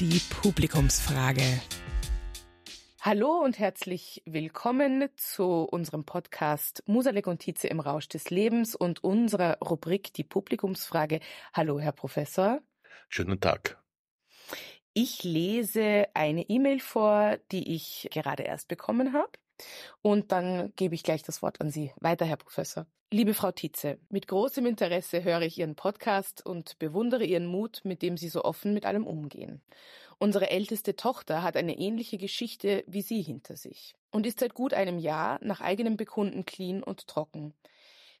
die 0.00 0.20
Publikumsfrage. 0.28 1.42
Hallo 3.00 3.40
und 3.42 3.58
herzlich 3.58 4.22
willkommen 4.26 5.08
zu 5.16 5.44
unserem 5.44 6.04
Podcast 6.04 6.82
Musalek 6.86 7.26
und 7.26 7.38
Tietze 7.38 7.68
im 7.68 7.80
Rausch 7.80 8.08
des 8.08 8.28
Lebens 8.28 8.74
und 8.74 9.02
unserer 9.02 9.58
Rubrik 9.60 10.12
Die 10.12 10.24
Publikumsfrage. 10.24 11.20
Hallo, 11.54 11.80
Herr 11.80 11.92
Professor. 11.92 12.60
Schönen 13.08 13.40
Tag. 13.40 13.82
Ich 14.92 15.24
lese 15.24 16.08
eine 16.12 16.42
E-Mail 16.42 16.80
vor, 16.80 17.38
die 17.50 17.74
ich 17.74 18.08
gerade 18.12 18.42
erst 18.42 18.68
bekommen 18.68 19.14
habe. 19.14 19.30
Und 20.02 20.32
dann 20.32 20.72
gebe 20.76 20.94
ich 20.94 21.02
gleich 21.02 21.22
das 21.22 21.42
Wort 21.42 21.60
an 21.60 21.70
Sie. 21.70 21.92
Weiter, 22.00 22.24
Herr 22.24 22.36
Professor. 22.36 22.86
Liebe 23.12 23.34
Frau 23.34 23.52
Tietze, 23.52 23.98
mit 24.08 24.26
großem 24.26 24.66
Interesse 24.66 25.22
höre 25.22 25.42
ich 25.42 25.58
Ihren 25.58 25.76
Podcast 25.76 26.44
und 26.44 26.78
bewundere 26.78 27.24
Ihren 27.24 27.46
Mut, 27.46 27.82
mit 27.84 28.02
dem 28.02 28.16
Sie 28.16 28.28
so 28.28 28.44
offen 28.44 28.74
mit 28.74 28.84
allem 28.84 29.06
umgehen. 29.06 29.62
Unsere 30.18 30.50
älteste 30.50 30.96
Tochter 30.96 31.42
hat 31.42 31.56
eine 31.56 31.78
ähnliche 31.78 32.18
Geschichte 32.18 32.82
wie 32.86 33.02
Sie 33.02 33.22
hinter 33.22 33.56
sich 33.56 33.94
und 34.10 34.26
ist 34.26 34.40
seit 34.40 34.54
gut 34.54 34.74
einem 34.74 34.98
Jahr 34.98 35.38
nach 35.42 35.60
eigenem 35.60 35.96
Bekunden 35.96 36.44
clean 36.46 36.82
und 36.82 37.06
trocken. 37.06 37.54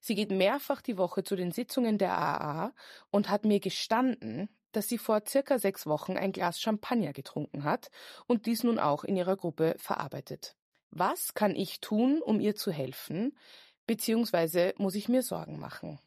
Sie 0.00 0.14
geht 0.14 0.30
mehrfach 0.30 0.82
die 0.82 0.98
Woche 0.98 1.24
zu 1.24 1.34
den 1.34 1.50
Sitzungen 1.50 1.98
der 1.98 2.16
AA 2.16 2.72
und 3.10 3.28
hat 3.28 3.44
mir 3.44 3.58
gestanden, 3.58 4.48
dass 4.70 4.88
sie 4.88 4.98
vor 4.98 5.22
circa 5.26 5.58
sechs 5.58 5.86
Wochen 5.86 6.16
ein 6.16 6.32
Glas 6.32 6.60
Champagner 6.60 7.12
getrunken 7.12 7.64
hat 7.64 7.90
und 8.26 8.46
dies 8.46 8.62
nun 8.62 8.78
auch 8.78 9.02
in 9.02 9.16
ihrer 9.16 9.36
Gruppe 9.36 9.74
verarbeitet. 9.78 10.54
Was 10.98 11.34
kann 11.34 11.54
ich 11.54 11.82
tun, 11.82 12.22
um 12.22 12.40
ihr 12.40 12.56
zu 12.56 12.72
helfen, 12.72 13.36
beziehungsweise 13.86 14.72
muss 14.78 14.94
ich 14.94 15.10
mir 15.10 15.22
Sorgen 15.22 15.58
machen? 15.58 15.98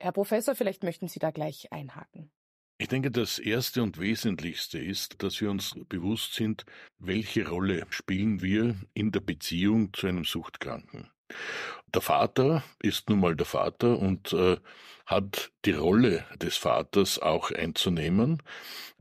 Herr 0.00 0.10
Professor, 0.10 0.56
vielleicht 0.56 0.82
möchten 0.82 1.06
Sie 1.06 1.20
da 1.20 1.30
gleich 1.30 1.70
einhaken. 1.70 2.32
Ich 2.76 2.88
denke, 2.88 3.12
das 3.12 3.38
Erste 3.38 3.84
und 3.84 4.00
Wesentlichste 4.00 4.80
ist, 4.80 5.22
dass 5.22 5.40
wir 5.40 5.48
uns 5.48 5.76
bewusst 5.88 6.34
sind, 6.34 6.66
welche 6.98 7.48
Rolle 7.48 7.86
spielen 7.90 8.42
wir 8.42 8.74
in 8.94 9.12
der 9.12 9.20
Beziehung 9.20 9.94
zu 9.94 10.08
einem 10.08 10.24
Suchtkranken. 10.24 11.08
Der 11.94 12.02
Vater 12.02 12.62
ist 12.80 13.08
nun 13.08 13.20
mal 13.20 13.36
der 13.36 13.46
Vater 13.46 13.98
und 13.98 14.32
äh, 14.32 14.56
hat 15.06 15.52
die 15.64 15.72
Rolle 15.72 16.24
des 16.40 16.56
Vaters 16.56 17.18
auch 17.20 17.50
einzunehmen 17.50 18.42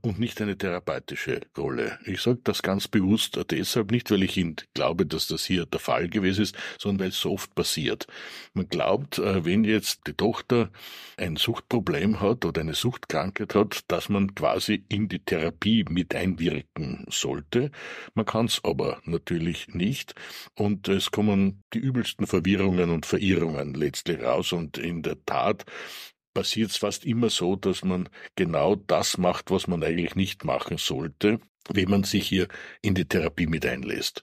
und 0.05 0.19
nicht 0.19 0.39
eine 0.39 0.57
therapeutische 0.57 1.41
Rolle. 1.57 1.97
Ich 2.05 2.21
sage 2.21 2.39
das 2.43 2.61
ganz 2.61 2.87
bewusst 2.87 3.39
deshalb 3.49 3.91
nicht, 3.91 4.11
weil 4.11 4.23
ich 4.23 4.39
glaube, 4.73 5.05
dass 5.05 5.27
das 5.27 5.45
hier 5.45 5.65
der 5.65 5.79
Fall 5.79 6.09
gewesen 6.09 6.43
ist, 6.43 6.55
sondern 6.77 7.05
weil 7.05 7.09
es 7.09 7.19
so 7.19 7.31
oft 7.31 7.53
passiert. 7.55 8.05
Man 8.53 8.69
glaubt, 8.69 9.17
äh, 9.17 9.43
wenn 9.45 9.63
jetzt 9.63 10.01
die 10.07 10.13
Tochter 10.13 10.69
ein 11.17 11.37
Suchtproblem 11.37 12.21
hat 12.21 12.45
oder 12.45 12.61
eine 12.61 12.75
Suchtkrankheit 12.75 13.55
hat, 13.55 13.79
dass 13.87 14.09
man 14.09 14.35
quasi 14.35 14.85
in 14.89 15.09
die 15.09 15.19
Therapie 15.19 15.85
mit 15.89 16.13
einwirken 16.13 17.05
sollte. 17.09 17.71
Man 18.13 18.25
kann 18.25 18.45
es 18.45 18.61
aber 18.63 19.01
natürlich 19.05 19.69
nicht 19.69 20.13
und 20.55 20.87
es 20.87 21.09
kommen 21.09 21.63
die 21.73 21.79
übelsten 21.79 22.27
Verwirrungen 22.27 22.74
und 22.79 23.05
Verirrungen 23.05 23.73
letztlich 23.73 24.21
raus 24.21 24.51
und 24.51 24.77
in 24.77 25.01
der 25.01 25.17
Tat 25.25 25.65
passiert 26.33 26.71
es 26.71 26.77
fast 26.77 27.05
immer 27.05 27.29
so, 27.29 27.55
dass 27.55 27.83
man 27.83 28.09
genau 28.35 28.75
das 28.75 29.17
macht, 29.17 29.51
was 29.51 29.67
man 29.67 29.83
eigentlich 29.83 30.15
nicht 30.15 30.43
machen 30.43 30.77
sollte, 30.77 31.39
wenn 31.69 31.89
man 31.89 32.03
sich 32.03 32.27
hier 32.27 32.47
in 32.81 32.93
die 32.93 33.05
Therapie 33.05 33.47
mit 33.47 33.65
einlässt. 33.65 34.21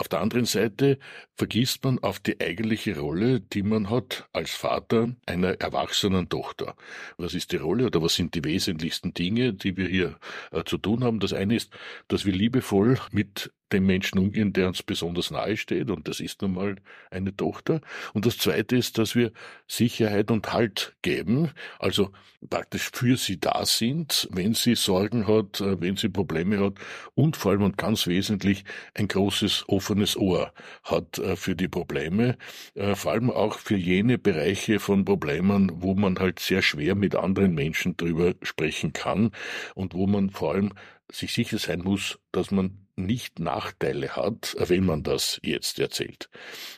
Auf 0.00 0.08
der 0.08 0.22
anderen 0.22 0.46
Seite 0.46 0.98
vergisst 1.36 1.84
man 1.84 1.98
auf 1.98 2.20
die 2.20 2.40
eigentliche 2.40 2.98
Rolle, 2.98 3.40
die 3.40 3.62
man 3.62 3.90
hat 3.90 4.30
als 4.32 4.50
Vater 4.50 5.14
einer 5.26 5.60
erwachsenen 5.60 6.30
Tochter. 6.30 6.74
Was 7.18 7.34
ist 7.34 7.52
die 7.52 7.56
Rolle 7.56 7.84
oder 7.84 8.00
was 8.00 8.14
sind 8.14 8.34
die 8.34 8.42
wesentlichsten 8.42 9.12
Dinge, 9.12 9.52
die 9.52 9.76
wir 9.76 9.88
hier 9.88 10.18
äh, 10.52 10.64
zu 10.64 10.78
tun 10.78 11.04
haben? 11.04 11.20
Das 11.20 11.34
eine 11.34 11.54
ist, 11.54 11.70
dass 12.08 12.24
wir 12.24 12.32
liebevoll 12.32 12.98
mit 13.12 13.52
dem 13.72 13.86
Menschen 13.86 14.18
umgehen, 14.18 14.52
der 14.52 14.68
uns 14.68 14.82
besonders 14.82 15.30
nahe 15.30 15.56
steht, 15.56 15.90
und 15.90 16.08
das 16.08 16.20
ist 16.20 16.42
nun 16.42 16.54
mal 16.54 16.76
eine 17.10 17.36
Tochter. 17.36 17.80
Und 18.14 18.26
das 18.26 18.38
zweite 18.38 18.76
ist, 18.76 18.98
dass 18.98 19.14
wir 19.14 19.32
Sicherheit 19.66 20.30
und 20.30 20.52
Halt 20.52 20.96
geben, 21.02 21.50
also 21.78 22.10
praktisch 22.48 22.90
für 22.92 23.16
sie 23.16 23.38
da 23.38 23.64
sind, 23.66 24.28
wenn 24.32 24.54
sie 24.54 24.74
Sorgen 24.74 25.26
hat, 25.26 25.60
äh, 25.60 25.80
wenn 25.80 25.96
sie 25.96 26.08
Probleme 26.08 26.58
hat 26.58 26.74
und 27.14 27.36
vor 27.36 27.52
allem 27.52 27.62
und 27.62 27.78
ganz 27.78 28.06
wesentlich 28.06 28.64
ein 28.94 29.08
großes 29.08 29.64
offenes 29.68 29.89
Ohr 30.16 30.52
hat 30.82 31.18
äh, 31.18 31.36
für 31.36 31.56
die 31.56 31.68
Probleme, 31.68 32.36
äh, 32.74 32.94
vor 32.94 33.12
allem 33.12 33.30
auch 33.30 33.58
für 33.58 33.76
jene 33.76 34.18
Bereiche 34.18 34.80
von 34.80 35.04
Problemen, 35.04 35.70
wo 35.74 35.94
man 35.94 36.18
halt 36.18 36.38
sehr 36.38 36.62
schwer 36.62 36.94
mit 36.94 37.14
anderen 37.14 37.54
Menschen 37.54 37.96
drüber 37.96 38.34
sprechen 38.42 38.92
kann 38.92 39.30
und 39.74 39.94
wo 39.94 40.06
man 40.06 40.30
vor 40.30 40.52
allem 40.54 40.72
sich 41.10 41.32
sicher 41.32 41.58
sein 41.58 41.80
muss, 41.80 42.18
dass 42.32 42.50
man 42.50 42.86
nicht 42.96 43.38
Nachteile 43.38 44.14
hat, 44.16 44.54
wenn 44.58 44.84
man 44.84 45.02
das 45.02 45.40
jetzt 45.42 45.78
erzählt. 45.78 46.28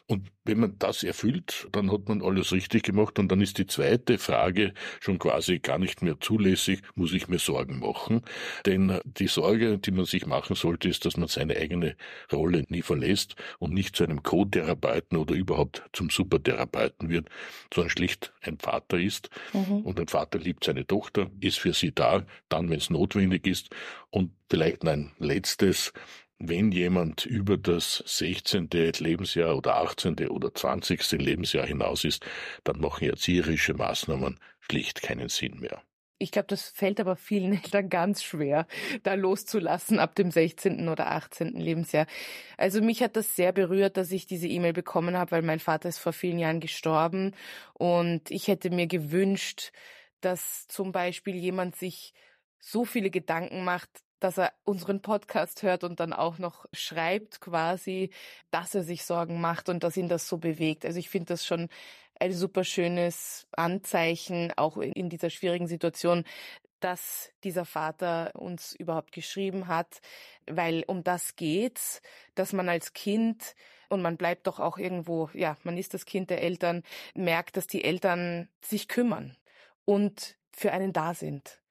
Und 0.06 0.28
wenn 0.44 0.58
man 0.58 0.76
das 0.78 1.03
erfüllt, 1.04 1.69
dann 1.72 1.92
hat 1.92 2.08
man 2.08 2.22
alles 2.22 2.53
richtig 2.53 2.82
gemacht 2.82 3.19
und 3.19 3.30
dann 3.30 3.41
ist 3.41 3.58
die 3.58 3.66
zweite 3.66 4.19
Frage 4.19 4.75
schon 5.00 5.19
quasi 5.19 5.60
gar 5.60 5.78
nicht 5.78 6.03
mehr 6.03 6.19
zulässig, 6.20 6.82
muss 6.94 7.12
ich 7.12 7.28
mir 7.28 7.38
Sorgen 7.38 7.78
machen. 7.78 8.22
Denn 8.66 8.98
die 9.04 9.28
Sorge, 9.28 9.78
die 9.78 9.92
man 9.92 10.04
sich 10.04 10.26
machen 10.26 10.56
sollte, 10.56 10.88
ist, 10.88 11.04
dass 11.04 11.16
man 11.16 11.28
seine 11.28 11.56
eigene 11.56 11.97
Rolle 12.32 12.64
nie 12.69 12.82
verlässt 12.82 13.36
und 13.58 13.72
nicht 13.72 13.94
zu 13.94 14.04
einem 14.04 14.22
Co-Therapeuten 14.22 15.16
oder 15.16 15.34
überhaupt 15.34 15.84
zum 15.92 16.10
Supertherapeuten 16.10 17.09
wird, 17.09 17.28
sondern 17.72 17.91
schlicht 17.91 18.32
ein 18.41 18.59
Vater 18.59 18.98
ist. 18.98 19.30
Mhm. 19.53 19.82
Und 19.82 20.00
ein 20.00 20.09
Vater 20.09 20.38
liebt 20.38 20.64
seine 20.64 20.86
Tochter, 20.86 21.30
ist 21.41 21.60
für 21.60 21.72
sie 21.72 21.92
da, 21.94 22.24
dann, 22.48 22.69
wenn 22.69 22.78
es 22.78 22.91
notwendig 22.91 23.47
ist. 23.47 23.70
Und 24.10 24.32
vielleicht 24.50 24.86
ein 24.86 25.12
letztes, 25.19 25.92
wenn 26.44 26.72
jemand 26.72 27.25
über 27.25 27.56
das 27.56 28.03
16. 28.04 28.69
Lebensjahr 28.98 29.56
oder 29.56 29.76
18. 29.76 30.28
oder 30.28 30.53
20. 30.53 31.12
Lebensjahr 31.12 31.66
hinaus 31.66 32.04
ist, 32.04 32.26
dann 32.64 32.80
machen 32.80 33.08
erzieherische 33.08 33.75
Maßnahmen 33.75 34.41
schlicht 34.58 35.03
keinen 35.03 35.28
Sinn 35.28 35.60
mehr. 35.60 35.82
Ich 36.19 36.32
glaube, 36.32 36.48
das 36.48 36.69
fällt 36.69 36.98
aber 36.98 37.14
vielen 37.14 37.53
Eltern 37.62 37.88
ganz 37.88 38.25
schwer, 38.25 38.66
da 39.04 39.14
loszulassen 39.14 40.00
ab 40.00 40.16
dem 40.16 40.32
16. 40.32 40.88
oder 40.88 41.12
18. 41.12 41.54
Lebensjahr. 41.54 42.06
Also 42.56 42.80
mich 42.80 43.03
hat 43.04 43.14
das 43.14 43.36
sehr 43.36 43.53
berührt, 43.53 43.97
dass 43.97 44.10
ich 44.10 44.26
diese 44.26 44.48
E-Mail 44.48 44.72
bekommen 44.72 45.16
habe, 45.16 45.30
weil 45.30 45.42
mein 45.42 45.60
Vater 45.60 45.88
ist 45.88 45.98
vor 45.98 46.12
vielen 46.12 46.41
Jahren 46.41 46.60
gestorben 46.60 47.34
und 47.74 48.32
ich 48.32 48.48
hätte 48.48 48.70
mir 48.70 48.88
gewünscht, 48.88 49.70
dass 50.20 50.66
zum 50.66 50.91
Beispiel 50.91 51.36
jemand 51.36 51.76
sich 51.76 52.14
so 52.59 52.84
viele 52.84 53.10
Gedanken 53.10 53.64
macht, 53.64 53.91
dass 54.22 54.38
er 54.38 54.53
unseren 54.65 55.03
Podcast 55.03 55.62
hört 55.62 55.84
und 55.84 56.00
dann 56.00 56.12
auch 56.12 56.38
noch 56.38 56.66
schreibt 56.72 57.41
quasi, 57.41 58.10
dass 58.50 58.75
er 58.75 58.84
sich 58.84 59.05
Sorgen 59.05 59.41
macht 59.41 59.69
und 59.69 59.83
dass 59.83 59.97
ihn 59.97 60.09
das 60.09 60.28
so 60.28 60.38
bewegt. 60.38 60.84
Also 60.84 60.99
ich 60.99 61.09
finde 61.09 61.34
das 61.34 61.44
schon 61.47 61.69
ein 62.21 62.33
super 62.33 62.62
schönes 62.62 63.49
Anzeichen, 63.53 64.53
auch 64.56 64.77
in 64.77 65.09
dieser 65.09 65.31
schwierigen 65.31 65.66
Situation, 65.66 66.25
dass 66.78 67.31
dieser 67.44 67.65
Vater 67.65 68.33
uns 68.34 68.75
überhaupt 68.75 69.12
geschrieben 69.12 69.66
hat, 69.66 70.00
weil 70.47 70.84
um 70.87 71.03
das 71.03 71.37
geht's, 71.37 72.03
dass 72.34 72.53
man 72.53 72.69
als 72.69 72.93
Kind 72.93 73.54
und 73.89 74.03
man 74.03 74.16
bleibt 74.16 74.47
doch 74.47 74.60
auch 74.60 74.78
irgendwo, 74.78 75.31
ja, 75.34 75.56
man 75.65 75.77
ist 75.77 75.94
das 75.94 76.06
Kind 76.06 76.31
der 76.31 76.43
Eltern, 76.43 76.83
merkt, 77.15 77.56
dass 77.56 77.66
die 77.66 77.84
Eltern 77.84 78.49
sich 78.60 78.89
kümmern 78.89 79.37
und 79.84 80.37
für 80.53 80.72
einen 80.72 80.93
da 80.93 81.15
sind. 81.15 81.62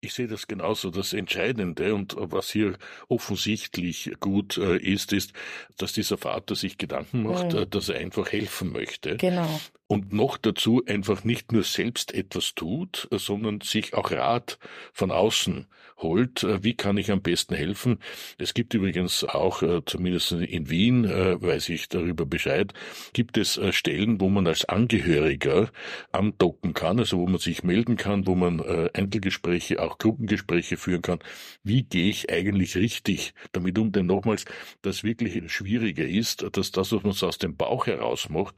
Ich 0.00 0.14
sehe 0.14 0.28
das 0.28 0.46
genauso. 0.46 0.90
Das 0.90 1.12
Entscheidende 1.12 1.94
und 1.94 2.16
was 2.18 2.50
hier 2.50 2.76
offensichtlich 3.08 4.12
gut 4.20 4.56
äh, 4.56 4.76
ist, 4.76 5.12
ist, 5.12 5.32
dass 5.76 5.92
dieser 5.92 6.16
Vater 6.16 6.54
sich 6.54 6.78
Gedanken 6.78 7.22
macht, 7.24 7.52
mhm. 7.52 7.58
äh, 7.60 7.66
dass 7.66 7.88
er 7.88 7.98
einfach 7.98 8.32
helfen 8.32 8.72
möchte. 8.72 9.16
Genau 9.16 9.60
und 9.90 10.12
noch 10.12 10.36
dazu 10.36 10.84
einfach 10.86 11.24
nicht 11.24 11.50
nur 11.50 11.64
selbst 11.64 12.14
etwas 12.14 12.54
tut, 12.54 13.08
sondern 13.10 13.60
sich 13.60 13.92
auch 13.92 14.12
Rat 14.12 14.60
von 14.92 15.10
außen 15.10 15.66
holt. 15.98 16.44
Äh, 16.44 16.62
wie 16.62 16.74
kann 16.74 16.96
ich 16.96 17.10
am 17.10 17.22
besten 17.22 17.56
helfen? 17.56 17.98
Es 18.38 18.54
gibt 18.54 18.72
übrigens 18.72 19.24
auch, 19.24 19.62
äh, 19.62 19.80
zumindest 19.84 20.30
in 20.30 20.70
Wien, 20.70 21.06
äh, 21.06 21.42
weiß 21.42 21.70
ich 21.70 21.88
darüber 21.88 22.24
Bescheid, 22.24 22.72
gibt 23.14 23.36
es 23.36 23.60
Stellen, 23.72 24.20
wo 24.20 24.28
man 24.28 24.46
als 24.46 24.64
Angehöriger 24.64 25.72
andocken 26.12 26.72
kann, 26.72 27.00
also 27.00 27.18
wo 27.18 27.26
man 27.26 27.40
sich 27.40 27.64
melden 27.64 27.96
kann, 27.96 28.28
wo 28.28 28.36
man 28.36 28.60
Einzelgespräche, 28.60 29.82
auch 29.82 29.98
Gruppengespräche 29.98 30.76
führen 30.76 31.02
kann. 31.02 31.18
Wie 31.64 31.82
gehe 31.82 32.08
ich 32.08 32.30
eigentlich 32.30 32.76
richtig 32.76 33.34
damit 33.50 33.76
um? 33.76 33.90
Denn 33.90 34.06
nochmals, 34.06 34.44
das 34.82 35.02
wirklich 35.02 35.50
Schwierige 35.52 36.08
ist, 36.08 36.46
dass 36.52 36.70
das, 36.70 36.92
was 36.92 37.02
man 37.02 37.12
so 37.12 37.26
aus 37.26 37.38
dem 37.38 37.56
Bauch 37.56 37.86
heraus 37.86 38.28
macht, 38.28 38.54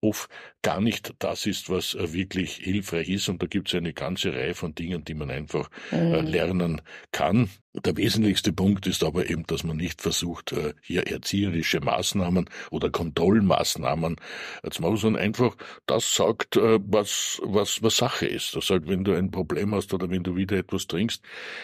oft 0.00 0.30
gar 0.62 0.75
nicht 0.80 1.14
das 1.18 1.46
ist, 1.46 1.70
was 1.70 1.94
äh, 1.94 2.12
wirklich 2.12 2.56
hilfreich 2.56 3.08
ist. 3.08 3.28
Und 3.28 3.42
da 3.42 3.46
gibt 3.46 3.68
es 3.68 3.74
eine 3.74 3.92
ganze 3.92 4.32
Reihe 4.32 4.54
von 4.54 4.74
Dingen, 4.74 5.04
die 5.04 5.14
man 5.14 5.30
einfach 5.30 5.70
äh, 5.92 6.22
mhm. 6.22 6.26
lernen 6.26 6.82
kann. 7.12 7.48
Der 7.84 7.96
wesentlichste 7.96 8.52
Punkt 8.52 8.86
ist 8.86 9.04
aber 9.04 9.28
eben, 9.28 9.46
dass 9.46 9.64
man 9.64 9.76
nicht 9.76 10.00
versucht, 10.00 10.52
äh, 10.52 10.74
hier 10.82 11.06
erzieherische 11.06 11.80
Maßnahmen 11.80 12.48
oder 12.70 12.90
Kontrollmaßnahmen 12.90 14.16
zu 14.70 14.82
machen, 14.82 14.96
sondern 14.96 15.22
einfach 15.22 15.56
das 15.86 16.14
sagt, 16.14 16.56
äh, 16.56 16.78
was, 16.82 17.40
was, 17.44 17.82
was 17.82 17.96
Sache 17.96 18.26
ist. 18.26 18.56
Das 18.56 18.66
sagt, 18.66 18.88
wenn 18.88 19.04
du 19.04 19.12
ein 19.12 19.30
Problem 19.30 19.74
hast 19.74 19.92
oder 19.92 20.10
wenn 20.10 20.22
du 20.22 20.36
wieder 20.36 20.56
etwas 20.56 20.86
trinkst, 20.86 21.22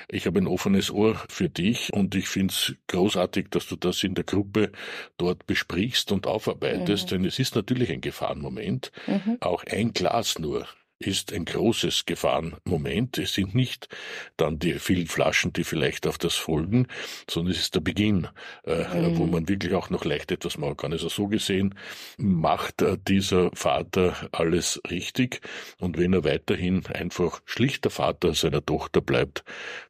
ich 0.09 0.27
habe 0.27 0.39
ein 0.39 0.47
offenes 0.47 0.91
Ohr 0.91 1.17
für 1.29 1.49
dich 1.49 1.93
und 1.93 2.15
ich 2.15 2.29
finde 2.29 2.53
es 2.53 2.75
großartig, 2.89 3.49
dass 3.51 3.67
du 3.67 3.77
das 3.77 4.03
in 4.03 4.15
der 4.15 4.25
Gruppe 4.25 4.73
dort 5.17 5.47
besprichst 5.47 6.13
und 6.13 6.27
aufarbeitest, 6.27 7.07
mhm. 7.07 7.09
denn 7.09 7.25
es 7.25 7.39
ist 7.39 7.55
natürlich 7.55 7.91
ein 7.91 8.01
Gefahrenmoment. 8.01 8.93
Mhm. 9.07 9.39
Auch 9.41 9.65
ein 9.65 9.93
Glas 9.93 10.39
nur 10.39 10.67
ist 11.07 11.33
ein 11.33 11.45
großes 11.45 12.07
Gefahrenmoment. 12.07 13.19
Es 13.19 13.35
sind 13.35 13.55
nicht 13.55 13.89
dann 14.37 14.59
die 14.59 14.79
vielen 14.79 15.07
Flaschen, 15.07 15.53
die 15.53 15.65
vielleicht 15.65 16.07
auf 16.07 16.19
das 16.19 16.35
folgen, 16.35 16.87
sondern 17.29 17.53
es 17.53 17.61
ist 17.61 17.75
der 17.75 17.81
Beginn, 17.81 18.29
äh, 18.65 18.85
mhm. 18.85 19.19
wo 19.19 19.27
man 19.27 19.49
wirklich 19.49 19.75
auch 19.75 19.91
noch 19.91 20.05
leicht 20.05 20.31
etwas 20.33 20.59
machen 20.59 20.77
kann. 20.77 20.93
Also 20.93 21.09
so 21.09 21.29
gesehen 21.29 21.75
macht 22.17 22.83
äh, 22.83 22.97
dieser 23.07 23.51
Vater 23.55 24.29
alles 24.33 24.81
richtig 24.91 25.41
und 25.79 25.99
wenn 25.99 26.13
er 26.13 26.25
weiterhin 26.25 26.87
einfach 26.87 27.41
schlichter 27.45 27.91
Vater 27.91 28.35
seiner 28.35 28.65
Tochter 28.65 29.01
bleibt, 29.01 29.45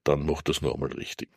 dann 0.04 0.26
macht 0.26 0.48
das 0.48 0.62
nur 0.62 0.74
einmal 0.74 0.92
richtig. 0.92 1.28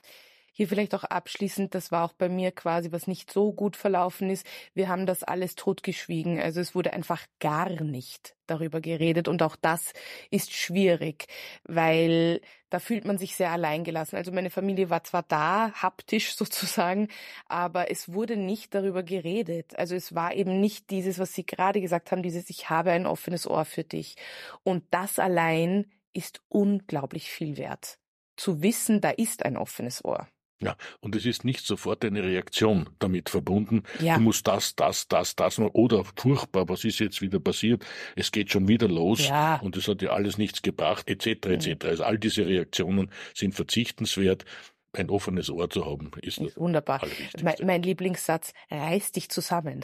Hier 0.57 0.69
vielleicht 0.69 0.95
auch 0.95 1.03
abschließend, 1.03 1.75
das 1.75 1.91
war 1.91 2.05
auch 2.05 2.13
bei 2.13 2.29
mir 2.29 2.53
quasi, 2.53 2.93
was 2.93 3.07
nicht 3.07 3.29
so 3.29 3.51
gut 3.51 3.75
verlaufen 3.75 4.29
ist. 4.29 4.47
Wir 4.73 4.87
haben 4.87 5.05
das 5.05 5.21
alles 5.21 5.55
totgeschwiegen. 5.55 6.39
Also 6.39 6.61
es 6.61 6.73
wurde 6.73 6.93
einfach 6.93 7.25
gar 7.41 7.69
nicht 7.69 8.37
darüber 8.47 8.79
geredet 8.79 9.27
und 9.27 9.43
auch 9.43 9.57
das 9.57 9.91
ist 10.31 10.53
schwierig, 10.53 11.27
weil 11.65 12.39
da 12.69 12.79
fühlt 12.79 13.03
man 13.03 13.17
sich 13.17 13.35
sehr 13.35 13.51
alleingelassen. 13.51 14.17
Also 14.17 14.31
meine 14.31 14.49
Familie 14.49 14.89
war 14.89 15.03
zwar 15.03 15.23
da, 15.23 15.73
haptisch 15.73 16.35
sozusagen, 16.37 17.09
aber 17.47 17.91
es 17.91 18.13
wurde 18.13 18.37
nicht 18.37 18.73
darüber 18.73 19.03
geredet. 19.03 19.77
Also 19.77 19.93
es 19.93 20.15
war 20.15 20.33
eben 20.33 20.61
nicht 20.61 20.89
dieses, 20.89 21.19
was 21.19 21.33
Sie 21.33 21.45
gerade 21.45 21.81
gesagt 21.81 22.13
haben, 22.13 22.23
dieses 22.23 22.49
Ich 22.49 22.69
habe 22.69 22.91
ein 22.91 23.07
offenes 23.07 23.45
Ohr 23.45 23.65
für 23.65 23.83
dich. 23.83 24.15
Und 24.63 24.85
das 24.91 25.19
allein 25.19 25.91
ist 26.13 26.41
unglaublich 26.47 27.29
viel 27.29 27.57
wert. 27.57 27.99
Zu 28.37 28.61
wissen, 28.61 29.01
da 29.01 29.09
ist 29.09 29.43
ein 29.43 29.57
offenes 29.57 30.05
Ohr. 30.05 30.29
Ja, 30.61 30.77
und 31.01 31.15
es 31.15 31.25
ist 31.25 31.43
nicht 31.43 31.65
sofort 31.65 32.05
eine 32.05 32.23
Reaktion 32.23 32.89
damit 32.99 33.29
verbunden. 33.29 33.83
Ja. 33.99 34.15
Du 34.15 34.21
musst 34.21 34.47
das, 34.47 34.75
das, 34.75 35.07
das, 35.07 35.35
das 35.35 35.57
machen. 35.57 35.71
Oder 35.73 36.03
furchtbar, 36.15 36.69
was 36.69 36.85
ist 36.85 36.99
jetzt 36.99 37.21
wieder 37.21 37.39
passiert? 37.39 37.85
Es 38.15 38.31
geht 38.31 38.51
schon 38.51 38.67
wieder 38.67 38.87
los 38.87 39.27
ja. 39.27 39.57
und 39.57 39.75
es 39.75 39.87
hat 39.87 40.01
ja 40.01 40.11
alles 40.11 40.37
nichts 40.37 40.61
gebracht, 40.61 41.09
etc. 41.09 41.47
etc. 41.47 41.85
Also 41.85 42.03
all 42.03 42.17
diese 42.17 42.47
Reaktionen 42.47 43.11
sind 43.33 43.53
verzichtenswert. 43.53 44.45
Ein 44.93 45.09
offenes 45.09 45.49
Ohr 45.49 45.69
zu 45.69 45.85
haben, 45.85 46.09
ist, 46.21 46.37
ist 46.37 46.55
wunderbar. 46.55 47.05
Mein, 47.43 47.55
mein 47.65 47.83
Lieblingssatz: 47.83 48.53
Reiß 48.71 49.11
dich 49.11 49.27
zusammen. 49.27 49.83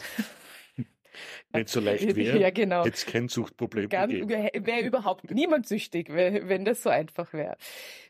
Nicht 1.52 1.68
so 1.68 1.80
leicht 1.80 2.02
wäre, 2.16 2.38
ja, 2.38 2.50
genau. 2.50 2.84
hätte 2.84 2.96
es 2.96 3.06
kein 3.06 3.28
Suchtproblem 3.28 3.88
gegeben. 3.88 4.28
Wäre 4.28 4.80
überhaupt 4.86 5.30
niemand 5.30 5.66
süchtig, 5.66 6.08
wenn 6.10 6.64
das 6.64 6.82
so 6.82 6.90
einfach 6.90 7.32
wäre. 7.32 7.56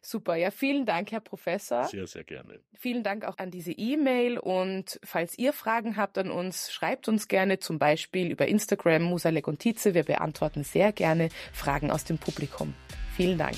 Super, 0.00 0.36
ja, 0.36 0.50
vielen 0.50 0.86
Dank, 0.86 1.12
Herr 1.12 1.20
Professor. 1.20 1.84
Sehr, 1.84 2.06
sehr 2.06 2.24
gerne. 2.24 2.60
Vielen 2.74 3.04
Dank 3.04 3.24
auch 3.24 3.38
an 3.38 3.50
diese 3.50 3.72
E-Mail 3.72 4.38
und 4.38 4.98
falls 5.04 5.38
ihr 5.38 5.52
Fragen 5.52 5.96
habt 5.96 6.18
an 6.18 6.30
uns, 6.30 6.72
schreibt 6.72 7.08
uns 7.08 7.28
gerne 7.28 7.58
zum 7.60 7.78
Beispiel 7.78 8.30
über 8.30 8.48
Instagram 8.48 9.02
Musalek 9.02 9.46
und 9.46 9.60
Tietze. 9.60 9.94
Wir 9.94 10.02
beantworten 10.02 10.64
sehr 10.64 10.92
gerne 10.92 11.28
Fragen 11.52 11.90
aus 11.90 12.04
dem 12.04 12.18
Publikum. 12.18 12.74
Vielen 13.16 13.38
Dank. 13.38 13.56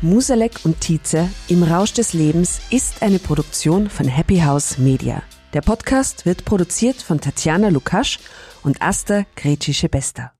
Musalek 0.00 0.60
und 0.64 0.80
Tietze 0.80 1.28
im 1.48 1.64
Rausch 1.64 1.92
des 1.92 2.12
Lebens 2.12 2.60
ist 2.70 3.02
eine 3.02 3.18
Produktion 3.18 3.90
von 3.90 4.06
Happy 4.06 4.38
House 4.38 4.78
Media. 4.78 5.24
Der 5.54 5.62
Podcast 5.62 6.26
wird 6.26 6.44
produziert 6.44 6.96
von 7.00 7.20
Tatjana 7.20 7.68
Lukasch 7.68 8.18
und 8.62 8.82
Asta 8.82 9.24
Gretschi-Bester. 9.34 10.37